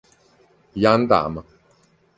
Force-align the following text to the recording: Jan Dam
Jan 0.75 1.05
Dam 1.09 1.33